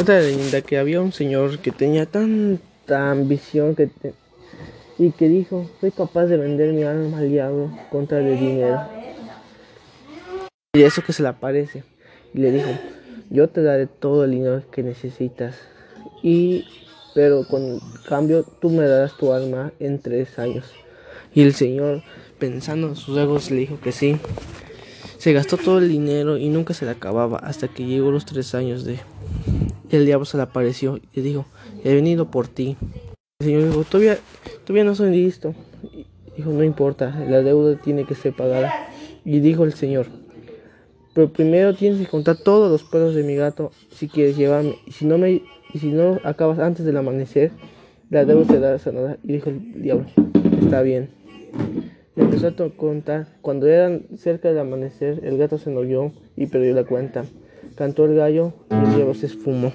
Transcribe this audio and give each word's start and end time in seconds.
Otra 0.00 0.20
leyenda 0.20 0.60
que 0.60 0.78
había 0.78 1.00
un 1.00 1.12
señor 1.12 1.58
que 1.58 1.72
tenía 1.72 2.06
tanta 2.06 3.10
ambición 3.10 3.74
que 3.74 3.90
y 4.98 5.12
que 5.12 5.28
dijo, 5.28 5.68
soy 5.80 5.90
capaz 5.92 6.26
de 6.26 6.36
vender 6.36 6.72
mi 6.72 6.82
alma 6.82 7.18
al 7.18 7.28
diablo 7.28 7.70
contra 7.90 8.18
el 8.18 8.38
dinero. 8.38 8.80
Y 10.74 10.82
eso 10.82 11.02
que 11.02 11.12
se 11.12 11.22
le 11.22 11.28
aparece. 11.28 11.84
Y 12.34 12.38
le 12.38 12.50
dijo, 12.50 12.68
yo 13.30 13.48
te 13.48 13.62
daré 13.62 13.86
todo 13.86 14.24
el 14.24 14.32
dinero 14.32 14.62
que 14.70 14.82
necesitas. 14.82 15.56
Y 16.22 16.64
pero 17.14 17.46
con 17.48 17.80
cambio 18.08 18.44
tú 18.60 18.70
me 18.70 18.86
darás 18.86 19.16
tu 19.16 19.32
alma 19.32 19.72
en 19.80 19.98
tres 19.98 20.38
años. 20.38 20.66
Y 21.34 21.42
el 21.42 21.54
Señor, 21.54 22.02
pensando 22.38 22.88
en 22.88 22.96
sus 22.96 23.18
egos, 23.18 23.50
le 23.50 23.58
dijo 23.58 23.80
que 23.80 23.92
sí. 23.92 24.16
Se 25.18 25.32
gastó 25.32 25.56
todo 25.56 25.78
el 25.78 25.88
dinero 25.88 26.38
y 26.38 26.48
nunca 26.48 26.74
se 26.74 26.84
le 26.84 26.92
acababa 26.92 27.38
hasta 27.38 27.66
que 27.66 27.86
llegó 27.86 28.12
los 28.12 28.24
tres 28.24 28.54
años 28.54 28.84
de... 28.84 29.00
el 29.90 30.06
diablo 30.06 30.24
se 30.24 30.36
le 30.36 30.42
apareció 30.42 31.00
y 31.12 31.20
dijo, 31.20 31.46
he 31.84 31.94
venido 31.94 32.30
por 32.30 32.48
ti. 32.48 32.76
El 33.40 33.46
Señor 33.46 33.64
dijo, 33.64 33.84
todavía, 33.84 34.18
todavía 34.64 34.84
no 34.84 34.94
soy 34.94 35.10
listo. 35.10 35.54
dijo, 36.36 36.50
no 36.50 36.64
importa, 36.64 37.24
la 37.28 37.42
deuda 37.42 37.76
tiene 37.80 38.04
que 38.04 38.14
ser 38.14 38.34
pagada. 38.34 38.72
Y 39.24 39.40
dijo 39.40 39.64
el 39.64 39.74
Señor, 39.74 40.06
pero 41.14 41.32
primero 41.32 41.74
tienes 41.74 42.00
que 42.00 42.06
contar 42.06 42.36
todos 42.36 42.70
los 42.70 42.84
pelos 42.84 43.14
de 43.14 43.22
mi 43.24 43.34
gato 43.34 43.72
si 43.90 44.08
quieres 44.08 44.36
llevarme. 44.36 44.76
Y 44.86 44.92
si 44.92 45.04
no 45.04 45.18
me 45.18 45.42
y 45.72 45.78
si 45.78 45.88
no 45.88 46.18
acabas 46.24 46.58
antes 46.58 46.86
del 46.86 46.96
amanecer, 46.96 47.50
la 48.10 48.24
deuda 48.24 48.46
será 48.46 48.78
sanada. 48.78 49.18
Y 49.22 49.32
dijo 49.32 49.50
el 49.50 49.82
diablo, 49.82 50.06
está 50.62 50.82
bien. 50.82 51.10
Le 52.16 52.24
empezó 52.24 52.48
a 52.48 52.70
contar. 52.76 53.28
Cuando 53.42 53.66
eran 53.66 54.06
cerca 54.16 54.48
del 54.48 54.58
amanecer, 54.58 55.20
el 55.24 55.38
gato 55.38 55.58
se 55.58 55.70
enojó 55.70 56.12
y 56.36 56.46
perdió 56.46 56.74
la 56.74 56.84
cuenta. 56.84 57.24
Cantó 57.74 58.06
el 58.06 58.14
gallo 58.14 58.54
el 58.84 58.94
diablo 58.94 59.14
se 59.14 59.26
esfumó. 59.26 59.72